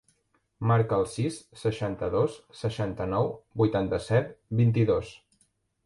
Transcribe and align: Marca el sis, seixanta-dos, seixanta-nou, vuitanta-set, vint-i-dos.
Marca 0.69 0.97
el 1.01 1.05
sis, 1.15 1.37
seixanta-dos, 1.65 2.39
seixanta-nou, 2.63 3.33
vuitanta-set, 3.63 4.37
vint-i-dos. 4.65 5.19